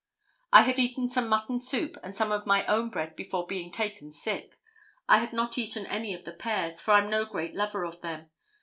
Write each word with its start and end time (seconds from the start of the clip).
I 0.51 0.63
had 0.63 0.79
eaten 0.79 1.07
some 1.07 1.27
mutton 1.27 1.59
soup 1.59 1.95
and 2.01 2.15
some 2.15 2.31
of 2.31 2.47
my 2.47 2.65
own 2.65 2.89
bread 2.89 3.15
before 3.15 3.45
being 3.45 3.69
taken 3.71 4.09
sick. 4.09 4.57
I 5.07 5.19
had 5.19 5.31
not 5.31 5.59
eaten 5.59 5.85
any 5.85 6.15
of 6.15 6.23
the 6.23 6.33
pears, 6.33 6.81
for 6.81 6.95
I'm 6.95 7.07
no 7.07 7.23
great 7.23 7.53
lover 7.53 7.83
of 7.83 8.01
them. 8.01 8.31